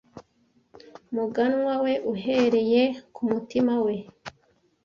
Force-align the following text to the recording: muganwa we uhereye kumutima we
muganwa 1.15 1.73
we 1.83 1.93
uhereye 2.13 2.83
kumutima 3.15 3.73
we 3.85 3.95